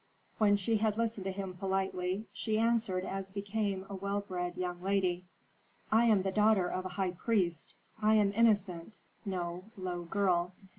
[0.39, 4.81] When she had listened to him politely, she answered as became a well bred young
[4.81, 5.25] lady,
[5.91, 10.53] "'I am the daughter of a high priest; I am innocent, no low girl.